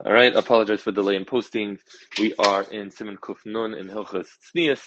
All 0.00 0.12
right, 0.12 0.34
apologize 0.34 0.80
for 0.80 0.90
delay 0.90 1.14
in 1.14 1.24
posting. 1.24 1.78
We 2.18 2.34
are 2.34 2.62
in 2.64 2.90
Siman 2.90 3.16
Kuf 3.16 3.36
Nun 3.46 3.74
in 3.74 3.86
Hilchas 3.86 4.26
Tznius, 4.44 4.80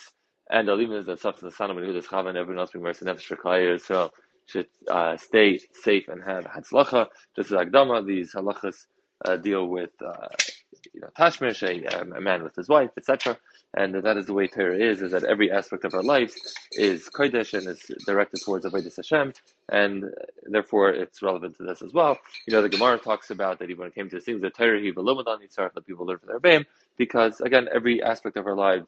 and 0.49 0.67
Alim 0.67 0.91
is 0.91 1.05
the 1.05 1.15
Sanam 1.15 1.77
and 1.77 1.87
Hudas 1.87 2.07
Chava, 2.07 2.27
and 2.27 2.37
everyone 2.37 2.59
else 2.59 2.71
being 2.71 2.83
mercy 2.83 3.05
nefesh 3.05 3.23
for 3.23 3.79
so 3.79 4.11
should 4.47 4.67
uh, 4.89 5.15
stay 5.15 5.61
safe 5.81 6.09
and 6.09 6.21
have 6.23 6.43
hatzlacha. 6.43 7.07
Just 7.37 7.51
as 7.51 7.57
Agdama, 7.57 8.05
these 8.05 8.33
halachas 8.33 8.75
uh, 9.23 9.37
deal 9.37 9.67
with 9.67 9.91
uh, 10.05 10.27
you 10.93 11.01
know 11.01 11.09
tashmish, 11.17 11.63
a, 11.63 11.99
um, 11.99 12.13
a 12.13 12.21
man 12.21 12.43
with 12.43 12.55
his 12.55 12.69
wife, 12.69 12.91
etc. 12.97 13.37
And 13.77 13.95
that 13.95 14.17
is 14.17 14.27
the 14.27 14.33
way 14.33 14.47
Torah 14.47 14.77
is: 14.77 15.01
is 15.01 15.11
that 15.11 15.23
every 15.25 15.51
aspect 15.51 15.85
of 15.85 15.93
our 15.93 16.03
lives 16.03 16.35
is 16.73 17.09
kodesh 17.09 17.53
and 17.57 17.67
is 17.67 17.79
directed 18.05 18.41
towards 18.41 18.65
avodas 18.65 18.95
Hashem, 18.97 19.33
and 19.69 20.05
therefore 20.43 20.89
it's 20.91 21.21
relevant 21.21 21.57
to 21.57 21.63
this 21.63 21.81
as 21.81 21.93
well. 21.93 22.17
You 22.47 22.53
know, 22.53 22.61
the 22.61 22.69
Gemara 22.69 22.97
talks 22.99 23.29
about 23.31 23.59
that 23.59 23.65
even 23.65 23.79
when 23.79 23.87
it 23.89 23.95
came 23.95 24.09
to 24.09 24.15
the 24.17 24.21
things 24.21 24.41
that 24.41 24.55
Torah 24.57 24.81
he 24.81 24.91
on 24.91 25.39
Yitzhak, 25.41 25.73
that 25.73 25.87
people 25.87 26.05
learn 26.05 26.19
from 26.19 26.29
their 26.29 26.39
bam, 26.39 26.65
because 26.97 27.41
again, 27.41 27.67
every 27.73 28.01
aspect 28.03 28.37
of 28.37 28.47
our 28.47 28.55
lives 28.55 28.87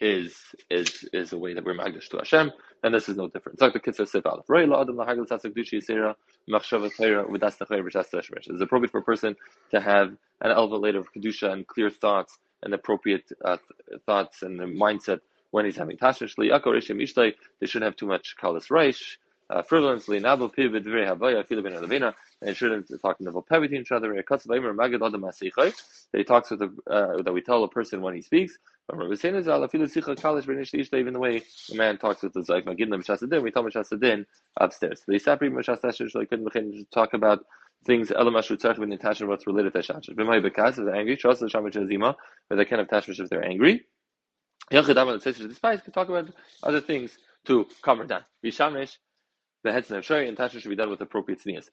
is 0.00 0.34
is 0.70 1.08
is 1.12 1.32
a 1.32 1.38
way 1.38 1.54
that 1.54 1.64
we're 1.64 1.74
magdish 1.74 2.08
to 2.10 2.18
Hashem, 2.18 2.50
and 2.82 2.94
this 2.94 3.08
is 3.08 3.16
no 3.16 3.28
different. 3.28 3.58
It's 3.60 3.62
appropriate 8.62 8.90
for 8.90 8.98
a 8.98 9.02
person 9.02 9.36
to 9.70 9.80
have 9.80 10.10
an 10.40 10.50
elevated 10.50 10.96
of 10.96 11.12
kedusha 11.12 11.52
and 11.52 11.66
clear 11.66 11.90
thoughts 11.90 12.38
and 12.62 12.74
appropriate 12.74 13.24
uh, 13.44 13.56
thoughts 14.06 14.42
and 14.42 14.58
the 14.58 14.64
mindset 14.64 15.20
when 15.50 15.64
he's 15.64 15.76
having 15.76 15.96
tashmish 15.96 16.34
They 16.36 17.66
shouldn't 17.66 17.84
have 17.84 17.96
too 17.96 18.06
much 18.06 18.34
kalas 18.42 18.68
reish. 18.68 19.16
Uh, 19.48 19.62
frivolously, 19.62 20.16
and 20.16 20.26
it 22.42 22.56
shouldn't 22.56 22.88
talk 23.00 23.16
to 23.18 23.24
pevit 23.24 23.72
each 23.72 23.92
other. 23.92 24.12
That 24.12 24.26
he 26.12 26.24
talks 26.24 26.50
with 26.50 26.58
the, 26.58 26.76
uh, 26.90 27.22
that 27.22 27.32
we 27.32 27.40
tell 27.42 27.62
a 27.62 27.68
person 27.68 28.02
when 28.02 28.16
he 28.16 28.22
speaks. 28.22 28.58
Even 28.92 29.08
the 31.12 31.18
way 31.18 31.42
a 31.70 31.74
man 31.74 31.98
talks 31.98 32.22
with 32.22 32.34
his 32.34 32.48
wife, 32.48 32.64
we 32.66 32.74
tell 32.74 33.64
Mashasadin 33.64 34.26
upstairs. 34.56 35.02
The 35.06 35.14
Isapri 35.14 35.50
Mashasadin 35.50 36.28
couldn't 36.28 36.90
talk 36.92 37.14
about 37.14 37.44
things 37.84 38.10
Elamash 38.10 38.50
Rutzach 38.50 38.82
and 38.82 38.92
attachment 38.92 39.30
what's 39.30 39.46
related 39.46 39.72
to 39.74 39.80
Shashish. 39.80 40.14
B'may 40.14 40.44
Bekas, 40.44 40.70
if 40.70 40.76
they're 40.76 40.94
angry, 40.94 41.16
Shas 41.16 41.48
Shamash 41.48 41.74
Azima, 41.74 42.14
but 42.48 42.56
they 42.56 42.64
can 42.64 42.78
have 42.78 42.88
attachment 42.88 43.20
if 43.20 43.30
they're 43.30 43.44
angry. 43.44 43.84
Yachidam 44.72 45.12
and 45.12 45.22
Session 45.22 45.48
despise 45.48 45.80
can 45.80 45.92
talk 45.92 46.08
about 46.08 46.28
other 46.62 46.80
things 46.80 47.16
to 47.46 47.66
calm 47.82 47.98
her 47.98 48.04
down. 48.04 48.24
Vishamish, 48.44 48.96
the 49.66 49.72
heads 49.72 49.90
and 49.90 50.04
Shari, 50.04 50.28
and 50.28 50.36
attachment 50.38 50.62
should 50.62 50.70
be 50.70 50.76
done 50.76 50.90
with 50.90 51.00
appropriate 51.00 51.40
sneers. 51.42 51.70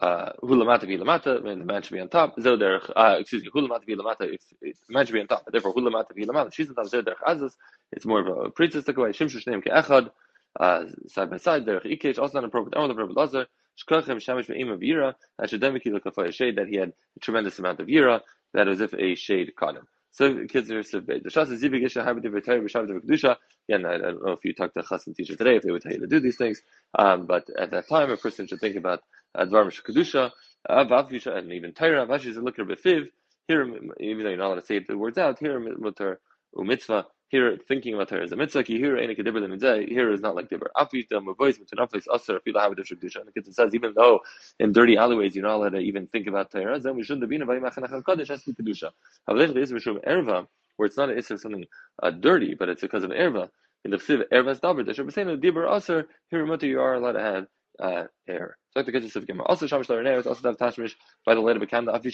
Uh, 0.00 0.32
hulamata 0.42 0.84
vilamata, 0.84 1.46
and 1.46 1.60
the 1.60 1.64
man 1.66 1.82
should 1.82 1.92
be 1.92 2.00
on 2.00 2.08
top. 2.08 2.36
Zoder, 2.38 2.80
uh, 2.96 3.16
excuse 3.20 3.42
me, 3.42 3.50
hulamata 3.54 3.84
vilamata, 3.86 4.20
the 4.60 4.74
man 4.88 5.04
should 5.04 5.12
be 5.12 5.20
on 5.20 5.26
top, 5.26 5.44
therefore 5.52 5.74
hulamata 5.74 6.12
vilamata, 6.16 6.52
she's 6.52 6.68
on 6.68 6.74
top. 6.74 6.86
Zoder 6.86 7.14
azaz, 7.26 7.52
it's 7.92 8.06
more 8.06 8.20
of 8.20 8.46
a 8.46 8.50
princess 8.50 8.88
away. 8.88 9.10
Shimshu 9.10 9.44
shneim 9.44 9.62
ke'echad, 9.62 10.10
uh, 10.58 10.84
side 11.08 11.30
by 11.30 11.36
side. 11.36 11.66
Derech 11.66 11.84
ikesh, 11.84 12.18
also 12.18 12.40
not 12.40 12.44
appropriate. 12.44 12.78
Amar 12.78 13.06
the 13.06 13.12
Lazar, 13.12 13.46
shkachem 13.78 14.16
shamish 14.16 14.48
me'im 14.48 14.70
of 14.70 14.80
yira, 14.80 15.14
ashademiki 15.40 16.26
a 16.28 16.32
shade 16.32 16.56
that 16.56 16.68
he 16.68 16.76
had 16.76 16.92
a 17.16 17.20
tremendous 17.20 17.58
amount 17.58 17.80
of 17.80 17.88
yira, 17.88 18.20
that 18.54 18.68
as 18.68 18.80
if 18.80 18.94
a 18.94 19.14
shade 19.14 19.52
caught 19.56 19.76
him. 19.76 19.86
So 20.12 20.46
kids 20.46 20.70
are 20.70 20.82
The 20.82 21.20
shas 21.26 21.50
is 21.50 21.62
zivig 21.62 21.84
isha 21.84 22.04
habit 22.04 22.26
of 22.26 22.32
retire 22.34 22.60
b'shav 22.60 22.94
of 22.94 23.02
kedusha. 23.02 23.36
Again, 23.68 23.86
I, 23.86 23.98
don't 23.98 24.24
know 24.24 24.32
if 24.32 24.44
you 24.44 24.52
talk 24.52 24.74
to 24.74 24.80
a 24.80 24.82
chassan 24.82 25.16
teacher 25.16 25.36
today 25.36 25.56
if 25.56 25.62
they 25.62 25.70
would 25.70 25.82
tell 25.82 25.92
you 25.92 26.00
to 26.00 26.06
do 26.06 26.20
these 26.20 26.36
things, 26.36 26.60
um, 26.98 27.26
but 27.26 27.46
at 27.58 27.70
that 27.70 27.88
time 27.88 28.10
a 28.10 28.16
person 28.16 28.46
should 28.46 28.60
think 28.60 28.76
about 28.76 29.00
Dvar 29.36 29.72
Kedusha, 29.82 30.30
Avavusha, 30.68 31.36
and 31.36 31.52
even 31.52 31.72
Tyra, 31.72 32.06
Avashi 32.06 32.26
is 32.26 32.36
a 32.36 32.42
looker 32.42 32.64
befiv. 32.64 33.06
Here, 33.48 33.62
even 34.00 34.22
though 34.24 34.28
you're 34.28 34.36
not 34.36 34.48
allowed 34.48 34.60
to 34.60 34.66
say 34.66 34.80
the 34.86 34.96
words 34.96 35.18
out, 35.18 35.38
here 35.38 35.58
mutar 35.58 36.16
umitzvah. 36.54 37.04
Here, 37.32 37.56
thinking 37.66 37.94
about 37.94 38.10
her 38.10 38.20
as 38.20 38.30
a 38.32 38.36
mitzvah. 38.36 38.64
Here, 38.64 38.98
any 38.98 39.14
kedibber 39.14 39.40
the 39.40 39.86
Here 39.88 40.12
is 40.12 40.20
not 40.20 40.34
like 40.34 40.50
dibber. 40.50 40.70
Afita 40.76 41.12
mavois 41.12 41.58
mitzvah 41.58 41.88
aser 42.14 42.40
fila 42.40 42.68
havidish 42.68 42.92
kedusha. 42.92 43.20
And 43.20 43.28
the 43.28 43.32
kids 43.32 43.56
says 43.56 43.74
even 43.74 43.94
though 43.96 44.20
in 44.60 44.72
dirty 44.72 44.98
alleyways 44.98 45.34
you're 45.34 45.46
not 45.46 45.56
allowed 45.56 45.70
to 45.70 45.78
even 45.78 46.06
think 46.08 46.26
about 46.26 46.50
Tyra, 46.50 46.82
then 46.82 46.94
we 46.94 47.02
shouldn't 47.02 47.22
have 47.22 47.30
been 47.30 47.40
a 47.40 47.46
vayimachanach 47.46 48.02
kodesh 48.02 48.28
has 48.28 48.44
to 48.44 48.52
be 48.52 48.62
kedusha. 48.62 48.90
Havlech 49.26 49.56
is 49.56 49.72
mishum 49.72 50.04
erva, 50.06 50.46
where 50.76 50.86
it's 50.86 50.98
not 50.98 51.08
an 51.08 51.16
issue 51.16 51.38
something 51.38 51.64
uh, 52.02 52.10
dirty, 52.10 52.54
but 52.54 52.68
it's 52.68 52.82
because 52.82 53.02
of 53.02 53.10
erva. 53.10 53.48
In 53.86 53.92
the 53.92 53.96
siv 53.96 54.24
ervas 54.30 54.60
daber, 54.60 54.84
the 54.84 55.24
the 55.24 55.36
dibber 55.38 55.74
aser. 55.74 56.06
Here, 56.28 56.44
you 56.44 56.80
are 56.80 56.94
allowed 56.96 57.12
to 57.12 57.20
have 57.20 57.46
uh, 57.80 58.04
air. 58.28 58.58
So 58.72 58.80
like 58.80 58.86
the 58.86 58.92
Kedusha 58.92 59.16
of 59.16 59.26
Gemara. 59.26 59.46
Also, 59.46 59.66
Shamash 59.66 59.86
Laraneh 59.86 60.20
is 60.20 60.26
also 60.26 60.46
have 60.48 60.58
Tashmish 60.58 60.92
by 61.24 61.34
the 61.34 61.40
light 61.40 61.56
of 61.56 61.62
a 61.62 61.66
candle. 61.66 61.94
Even 61.94 62.12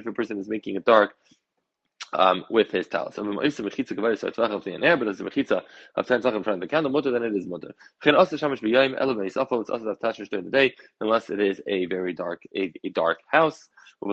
if 0.00 0.06
a 0.06 0.12
person 0.12 0.38
is 0.38 0.48
making 0.48 0.76
it 0.76 0.84
dark. 0.84 1.14
Um, 2.14 2.46
with 2.48 2.70
his 2.70 2.86
talis. 2.86 3.16
So 3.16 3.40
if 3.42 3.56
the 3.58 3.64
mechitza 3.64 3.92
gavayis 3.92 4.24
are 4.24 4.30
tvach 4.30 4.50
of 4.50 4.64
the 4.64 4.72
air, 4.82 4.96
but 4.96 5.08
as 5.08 5.18
the 5.18 5.24
mechitza 5.24 5.62
of 5.94 6.06
ten 6.06 6.22
tzachim 6.22 6.36
in 6.36 6.42
front 6.42 6.62
of 6.62 6.68
the 6.68 6.72
candle, 6.74 6.90
mutter, 6.90 7.10
then 7.10 7.22
it 7.22 7.34
is 7.36 7.46
mutter. 7.46 7.74
Chen 8.02 8.14
also 8.14 8.36
shamash 8.38 8.60
b'yayim 8.60 8.98
safo. 9.30 9.60
It's 9.60 9.68
also 9.68 9.94
tashmish 10.02 10.30
during 10.30 10.46
the 10.46 10.50
day, 10.50 10.74
unless 11.02 11.28
it 11.28 11.38
is 11.38 11.60
a 11.66 11.84
very 11.84 12.14
dark, 12.14 12.42
a, 12.56 12.72
a 12.82 12.88
dark 12.88 13.18
house. 13.26 13.68
If 14.00 14.08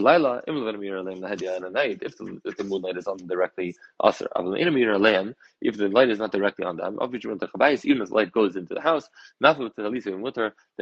the, 2.17 2.41
if 2.44 2.57
the 2.57 2.63
moonlight 2.63 2.97
is 2.97 3.07
on 3.07 3.17
directly, 3.28 3.75
if 4.03 5.77
the 5.77 5.88
light 5.89 6.09
is 6.09 6.17
not 6.17 6.31
directly 6.31 6.66
on 6.66 6.77
them, 6.77 6.97
even 7.01 7.31
if 7.31 7.39
the 7.39 8.07
light 8.09 8.31
goes 8.31 8.56
into 8.56 8.73
the 8.73 8.81
house, 8.81 9.07
then 9.39 9.56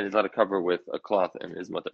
he's 0.06 0.14
allowed 0.14 0.22
to 0.22 0.30
cover 0.30 0.62
with 0.62 0.82
a 0.94 1.00
cloth 1.00 1.36
and 1.42 1.56
his 1.58 1.70
mother. 1.70 1.92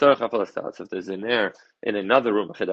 If 0.00 0.90
there's 0.90 1.08
an 1.08 1.24
air 1.24 1.54
in 1.84 1.96
another 1.96 2.32
room, 2.34 2.52
there's 2.58 2.70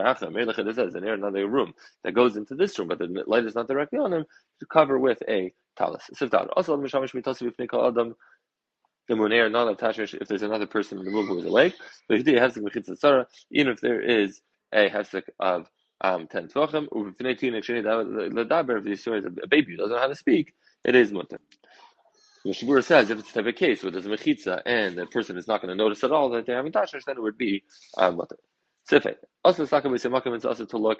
an 0.96 1.06
air 1.06 1.14
in 1.16 1.22
another 1.22 1.48
room 1.48 1.74
that 2.04 2.14
goes 2.14 2.38
into 2.38 2.56
this 2.56 2.78
room, 2.80 2.88
but 2.90 3.00
the 3.00 3.24
light 3.28 3.46
is 3.46 3.56
not 3.56 3.68
directly 3.68 4.00
on 4.00 4.14
him, 4.14 4.26
to 4.62 4.66
cover 4.68 5.00
with 5.00 5.22
a 5.30 5.52
talis. 5.78 6.04
Also, 6.56 6.82
if 6.82 6.92
there's 10.30 10.42
another 10.44 10.68
person 10.68 11.00
in 11.00 11.06
the 11.06 11.12
room 11.12 11.28
who 11.28 11.40
is 11.40 11.46
awake. 11.46 11.76
Even 13.52 13.72
if 13.74 13.82
there 13.82 14.02
is 14.02 14.42
a 14.74 14.90
hefsek 14.90 15.24
of 15.40 15.68
um, 16.02 16.28
ten 16.28 16.48
tvachim, 16.48 16.88
if 18.78 18.84
the 18.86 18.96
story 18.98 19.20
is 19.20 19.26
a 19.26 19.48
baby 19.48 19.72
who 19.74 19.78
doesn't 19.78 19.94
know 19.94 20.00
how 20.02 20.08
to 20.08 20.16
speak, 20.16 20.54
it 20.86 20.96
is 20.96 21.12
mutter. 21.12 21.40
The 22.46 22.52
Shabura 22.52 22.84
says 22.84 23.10
if 23.12 23.20
it's 23.20 23.32
the 23.32 23.42
type 23.44 23.50
of 23.54 23.56
case 23.58 23.84
where 23.84 23.92
there's 23.92 24.06
a 24.06 24.10
mechitza 24.10 24.62
and 24.66 24.98
the 24.98 25.06
person 25.08 25.38
is 25.38 25.48
not 25.48 25.62
going 25.62 25.70
to 25.70 25.76
notice 25.84 26.04
at 26.04 26.12
all 26.12 26.30
that 26.32 26.46
they're 26.46 26.58
having 26.58 26.72
tashmish, 26.72 27.06
then 27.06 27.18
it 27.18 27.22
would 27.22 27.38
be 27.38 27.64
um. 27.98 28.22
Sifet. 28.92 29.16
Also, 29.46 29.66
sakam 29.66 29.96
is 30.36 30.46
also 30.46 30.66
to 30.66 30.78
look 30.78 31.00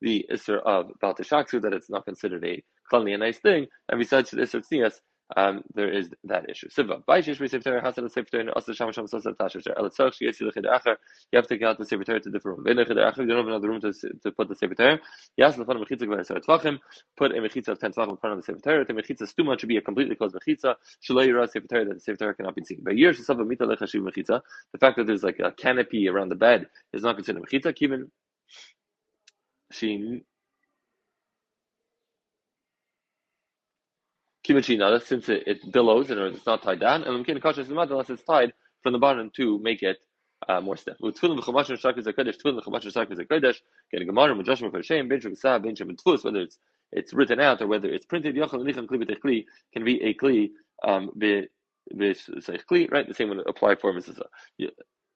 the 0.00 0.26
Isser 0.30 0.60
of 0.60 0.90
Baltashaksu, 1.02 1.62
that 1.62 1.72
it's 1.72 1.90
not 1.90 2.04
considered 2.04 2.44
a 2.44 2.62
cleanly 2.88 3.12
a 3.12 3.18
nice 3.18 3.38
thing, 3.38 3.66
and 3.88 3.98
besides 3.98 4.30
the 4.30 4.38
Isser 4.38 4.62
Tznias, 4.64 5.00
um, 5.36 5.62
there 5.74 5.92
is 5.92 6.08
that 6.24 6.48
issue. 6.48 6.68
Siva, 6.70 6.94
and 6.94 7.04
to 7.04 7.40
you 11.30 11.36
have 11.36 11.46
to 11.46 11.56
get 11.58 11.68
out 11.68 11.78
the 11.78 11.84
to 11.84 12.30
different 12.30 12.58
room. 12.58 12.64
Then 12.64 12.76
the 12.76 12.84
Acher, 12.84 13.18
you 13.18 13.26
don't 13.26 13.36
have 13.36 13.46
another 13.46 13.68
room 13.68 13.80
to, 13.82 13.92
to 13.92 14.32
put 14.32 14.48
the 14.48 14.54
of 14.54 16.08
Gvar 16.08 16.24
Tvachim, 16.26 16.78
put 17.16 17.32
a 17.32 17.40
Mechitza 17.40 17.68
of 17.68 17.78
10 17.78 17.92
Tvachim 17.92 18.10
in 18.10 18.16
front 18.16 18.38
of 18.38 18.46
the 18.46 18.52
Septor. 18.52 18.86
The 18.86 18.94
Mechitza 18.94 19.30
Stuma 19.30 19.58
should 19.58 19.68
be 19.68 19.76
a 19.76 19.82
completely 19.82 20.14
closed 20.14 20.34
Mechitza. 20.34 20.76
Shalay 21.06 21.28
Yira 21.28 21.46
that 21.52 22.02
the 22.02 22.12
Septor 22.12 22.34
cannot 22.34 22.54
be 22.54 22.64
seen. 22.64 22.78
But 22.82 22.94
of 23.98 24.14
Mechitza, 24.14 24.40
the 24.72 24.78
fact 24.78 24.96
that 24.96 25.06
there's 25.06 25.22
like 25.22 25.40
a 25.40 25.52
canopy 25.52 26.08
around 26.08 26.30
the 26.30 26.36
bed 26.36 26.68
is 26.94 27.02
not 27.02 27.16
considered 27.16 27.42
Mechitza, 27.42 27.74
even 27.82 28.10
she 29.72 30.22
Kimachina, 34.48 35.04
since 35.04 35.28
it, 35.28 35.42
it 35.46 35.72
billows 35.72 36.10
and 36.10 36.18
it's 36.20 36.46
not 36.46 36.62
tied 36.62 36.80
down, 36.80 37.02
and 37.02 37.24
Limkin 37.24 37.42
Kasha 37.42 37.66
unless 37.68 38.08
it's 38.08 38.22
tied 38.22 38.52
from 38.82 38.92
the 38.94 38.98
bottom 38.98 39.30
to 39.36 39.58
make 39.58 39.82
it 39.82 39.98
uh, 40.48 40.60
more 40.60 40.76
stiff. 40.76 40.96
And 41.02 41.14
shak 41.16 41.98
is 41.98 42.06
a 42.06 42.12
kodesh, 42.12 42.36
Tefillin 42.38 42.62
v'chamash 42.62 42.84
and 42.84 42.92
shak 42.92 43.10
is 43.10 43.18
a. 43.18 43.24
Getting 43.24 44.06
Gemara, 44.06 44.34
Majashma 44.34 44.70
for 44.70 44.82
Shem 44.82 45.08
Tfus, 45.08 46.24
whether 46.24 46.40
it's 46.40 46.58
it's 46.92 47.12
written 47.12 47.40
out 47.40 47.60
or 47.60 47.66
whether 47.66 47.88
it's 47.88 48.06
printed, 48.06 48.34
Yochel 48.34 48.64
Kli 49.22 49.44
can 49.74 49.84
be 49.84 50.02
a 50.02 50.14
Kli 50.14 50.50
um, 50.82 51.10
be, 51.18 51.46
be, 51.94 52.14
Kli, 52.70 52.90
right? 52.90 53.06
The 53.06 53.14
same 53.14 53.28
would 53.28 53.46
apply 53.46 53.74
for 53.74 53.92
Mrs. 53.92 54.18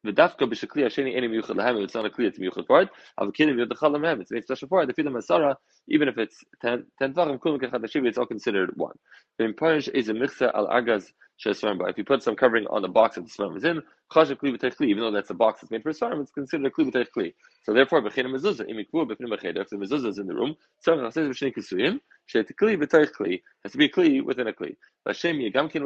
V'dafka 0.04 0.48
b'shekli 0.50 0.82
hasheni 0.82 1.16
eni 1.16 1.28
miyuchad 1.28 1.56
lahem. 1.56 1.82
It's 1.84 1.94
not 1.94 2.06
a 2.06 2.10
kli, 2.10 2.26
it's 2.26 2.38
miyuchad 2.38 2.66
part. 2.66 2.88
Avakilim 3.20 3.64
yodachal 3.64 3.96
lahem. 3.96 4.20
It's 4.20 4.30
made 4.32 4.42
special 4.42 4.68
for 4.68 4.82
it. 4.82 4.86
The 4.86 4.94
filam 4.94 5.12
masara, 5.12 5.54
even 5.88 6.08
if 6.08 6.18
it's 6.18 6.38
ten 6.60 6.86
ten 6.98 7.14
tvachim 7.14 7.38
kulam 7.38 7.60
kechad 7.60 8.06
it's 8.06 8.18
all 8.18 8.26
considered 8.26 8.70
one. 8.76 8.96
The 9.38 9.52
parish 9.52 9.88
is 9.88 10.08
a 10.08 10.14
michsa 10.14 10.52
al 10.54 10.68
agaz 10.68 11.06
shesvarim. 11.44 11.88
If 11.88 11.98
you 11.98 12.04
put 12.04 12.22
some 12.22 12.34
covering 12.34 12.66
on 12.66 12.82
the 12.82 12.88
box 12.88 13.14
that 13.14 13.22
the 13.22 13.30
svarim 13.30 13.56
is 13.56 13.64
in, 13.64 13.80
chashav 14.12 14.38
kli 14.38 14.58
b'tech 14.58 14.80
even 14.80 15.02
though 15.02 15.12
that's 15.12 15.30
a 15.30 15.34
box 15.34 15.60
that's 15.60 15.70
made 15.70 15.82
for 15.82 15.92
svarim, 15.92 16.20
it's 16.20 16.32
considered 16.32 16.66
a 16.66 16.70
kli 16.70 16.90
b'tech 16.90 17.06
kli. 17.16 17.34
So 17.64 17.72
therefore, 17.72 18.02
b'china 18.02 18.26
mezuzah, 18.26 18.68
im 18.68 18.76
ikvu 18.76 19.06
b'fnim 19.08 19.30
b'cheder. 19.32 19.62
If 19.62 19.70
the 19.70 19.76
mezuzah 19.76 20.08
is 20.08 20.18
in 20.18 20.26
the 20.26 20.34
room, 20.34 20.56
tzarich 20.84 21.12
nases 21.12 21.28
b'shnei 21.28 21.54
kisuyim, 21.54 22.00
shet 22.26 22.50
kli 22.60 22.76
b'tech 22.76 23.12
kli 23.12 23.40
has 23.62 23.72
to 23.72 23.78
be 23.78 23.84
a 23.84 23.88
kli 23.88 24.24
within 24.24 24.48
a 24.48 24.52
kli. 24.52 24.76
Vashem 25.06 25.38
yegam 25.40 25.70
kin 25.70 25.82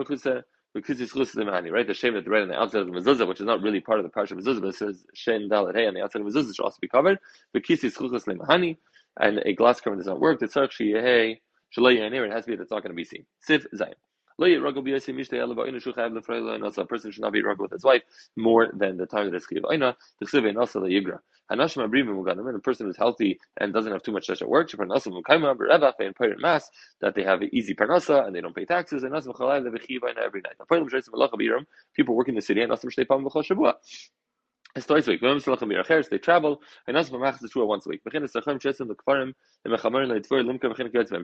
because 0.76 1.00
it's 1.00 1.14
chus 1.14 1.34
lemani, 1.34 1.72
right? 1.72 1.86
The 1.86 1.94
shame 1.94 2.14
that 2.14 2.24
the 2.24 2.30
red 2.30 2.42
on 2.42 2.48
the 2.48 2.60
outside 2.60 2.82
of 2.82 2.86
the 2.86 2.92
mezuzah, 2.92 3.26
which 3.26 3.40
is 3.40 3.46
not 3.46 3.62
really 3.62 3.80
part 3.80 3.98
of 3.98 4.04
the 4.04 4.10
parsha 4.10 4.32
of 4.32 4.38
mezuzah, 4.38 4.60
but 4.60 4.68
it 4.68 4.74
says 4.76 5.04
shen 5.14 5.48
dalet 5.48 5.74
hey 5.74 5.86
on 5.86 5.94
the 5.94 6.02
outside 6.02 6.20
of 6.20 6.32
the 6.32 6.38
mezuzah 6.38 6.54
should 6.54 6.64
also 6.64 6.78
be 6.80 6.88
covered. 6.88 7.18
The 7.54 7.60
kis 7.62 7.82
is 7.82 7.94
chus 7.94 8.24
lemani, 8.26 8.76
and 9.18 9.40
a 9.46 9.54
glass 9.54 9.80
covering 9.80 9.98
does 9.98 10.06
not 10.06 10.20
work. 10.20 10.38
The 10.38 10.46
tzarch 10.46 10.72
sheyeh 10.78 11.40
shalay 11.76 11.98
yanir, 11.98 12.26
it 12.26 12.32
has 12.32 12.44
to 12.44 12.50
be 12.50 12.56
that's 12.56 12.70
not 12.70 12.82
going 12.82 12.92
to 12.92 12.96
be 12.96 13.04
seen. 13.04 13.24
Sif 13.40 13.66
zayin. 13.74 13.94
A 14.38 14.58
person 16.84 17.10
should 17.10 17.22
not 17.22 17.32
be 17.32 17.42
ruggled 17.42 17.70
with 17.70 17.72
his 17.72 17.84
wife 17.84 18.02
more 18.36 18.70
than 18.74 18.98
the 18.98 19.06
time 19.06 19.30
that 19.30 19.34
it's 19.34 19.46
chiyav 19.46 19.64
the. 20.82 21.20
And 21.48 21.60
a 21.60 21.68
person 22.58 22.86
who's 22.86 22.96
healthy 22.96 23.38
and 23.58 23.72
doesn't 23.72 23.92
have 23.92 24.02
too 24.02 24.10
much 24.12 24.26
such 24.26 24.42
at 24.42 24.48
work, 24.48 24.68
that 24.70 27.14
they 27.14 27.22
have 27.22 27.40
an 27.40 27.50
easy 27.52 27.74
parnasa 27.74 28.26
and 28.26 28.34
they 28.34 28.40
don't 28.40 28.54
pay 28.54 28.64
taxes, 28.64 29.04
and 29.04 29.14
every 29.14 30.42
night. 30.42 31.66
People 31.94 32.14
work 32.14 32.28
in 32.28 32.34
the 32.34 32.42
city 32.42 32.62
and 32.62 32.72
a 34.76 35.04
week. 35.04 35.20
They 36.10 36.18
travel, 36.18 36.60
and 36.86 36.96
also 36.96 37.12
Mamach 37.12 37.42
is 37.42 37.50
true 37.50 37.66
once 37.66 37.86
a 37.86 37.88
week. 37.88 38.02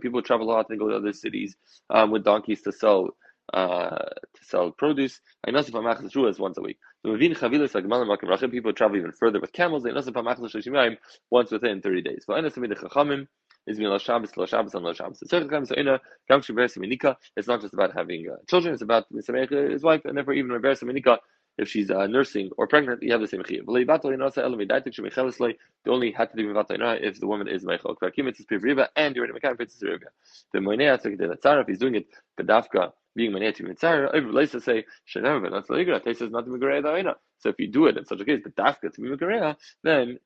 People 0.00 0.22
travel 0.22 0.46
a 0.46 0.52
lot 0.52 0.66
and 0.70 0.78
go 0.78 0.88
to 0.88 0.96
other 0.96 1.12
cities 1.12 1.54
um, 1.90 2.10
with 2.10 2.24
donkeys 2.24 2.62
to 2.62 2.72
sell 2.72 3.10
uh, 3.52 3.96
to 3.96 4.44
sell 4.44 4.70
produce. 4.70 5.20
And 5.46 5.56
also 5.56 5.72
Mamach 5.72 6.04
is 6.04 6.12
once 6.38 6.56
a 6.58 6.62
week. 6.62 6.78
People 7.04 8.72
travel 8.72 8.96
even 8.96 9.12
further 9.12 9.40
with 9.40 9.52
camels. 9.52 9.84
And 9.84 9.96
also 9.96 10.12
Mamach 10.12 10.96
once 11.30 11.50
within 11.50 11.82
30 11.82 12.02
days. 12.02 12.24
It's 13.64 13.78
not 13.78 14.02
just 17.60 17.74
about 17.74 17.94
having 17.94 18.28
uh, 18.28 18.34
children; 18.48 18.74
it's 18.74 18.82
about 18.82 19.06
his 19.12 19.82
wife, 19.82 20.00
and 20.04 20.16
therefore 20.16 20.34
even 20.34 20.50
Rebbe 20.50 20.74
Minika 20.74 21.18
if 21.58 21.68
she's 21.68 21.90
uh, 21.90 22.06
nursing 22.06 22.50
or 22.56 22.66
pregnant, 22.66 23.02
you 23.02 23.12
have 23.12 23.20
the 23.20 23.28
same 23.28 23.42
chiyuv. 23.42 23.66
They 25.84 25.90
only 25.90 26.12
had 26.12 26.30
to 26.32 26.36
mivatayna 26.36 27.02
if 27.02 27.20
the 27.20 27.26
woman 27.26 27.48
is 27.48 27.64
meichel. 27.64 27.96
And 28.96 29.16
you're 29.16 29.24
in 29.24 29.30
a 29.30 29.34
mekan 29.34 29.58
The 30.52 30.58
moinei 30.58 31.42
the 31.42 31.60
if 31.60 31.66
he's 31.66 31.78
doing 31.78 31.94
it 31.96 32.06
bedafka 32.38 32.92
being 33.14 33.32
moinei 33.32 33.54
to 33.54 33.64
mitzara. 33.64 34.50
To 34.50 34.60
say 34.60 34.84
shenem 35.12 35.42
but 35.42 35.52
not 35.52 35.68
ligra. 35.68 36.02
They 36.02 36.14
says 36.14 36.30
not 36.30 36.46
to 36.46 36.50
migarei 36.50 37.14
So 37.38 37.50
if 37.50 37.56
you 37.58 37.68
do 37.68 37.86
it 37.86 37.96
in 37.96 38.06
such 38.06 38.20
a 38.20 38.24
case, 38.24 38.40
bedafka 38.40 38.92
to 38.94 39.00
be 39.00 39.08
migarei, 39.08 39.56
then 39.82 40.18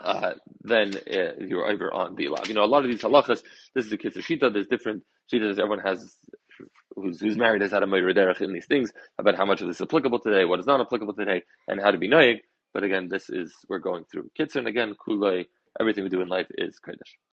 uh, 0.00 0.32
then 0.62 0.96
uh, 0.96 1.32
you're 1.38 1.66
over 1.66 1.92
on 1.92 2.14
the 2.14 2.28
log. 2.28 2.48
You 2.48 2.54
know, 2.54 2.64
a 2.64 2.66
lot 2.66 2.84
of 2.84 2.90
these 2.90 3.02
halachas, 3.02 3.42
this 3.74 3.84
is 3.84 3.90
the 3.90 3.98
kitzur 3.98 4.22
shita, 4.22 4.52
there's 4.52 4.66
different 4.66 5.02
shitas, 5.30 5.58
everyone 5.58 5.80
has 5.80 6.16
who's, 7.00 7.20
who's 7.20 7.36
married 7.36 7.62
has 7.62 7.72
had 7.72 7.82
a 7.82 7.86
moira 7.86 8.14
derech 8.14 8.40
in 8.40 8.52
these 8.52 8.66
things 8.66 8.92
about 9.18 9.36
how 9.36 9.44
much 9.44 9.60
of 9.60 9.68
this 9.68 9.76
is 9.78 9.82
applicable 9.82 10.20
today, 10.20 10.44
what 10.44 10.60
is 10.60 10.66
not 10.66 10.80
applicable 10.80 11.14
today, 11.14 11.42
and 11.68 11.80
how 11.80 11.90
to 11.90 11.98
be 11.98 12.08
noyig. 12.08 12.40
But 12.74 12.84
again, 12.84 13.08
this 13.08 13.30
is 13.30 13.52
we're 13.68 13.78
going 13.78 14.04
through 14.10 14.30
kitzur, 14.38 14.56
and 14.56 14.68
again, 14.68 14.94
kulay. 15.06 15.46
Everything 15.80 16.04
we 16.04 16.10
do 16.10 16.20
in 16.20 16.28
life 16.28 16.48
is 16.58 16.78
kodesh. 16.84 17.20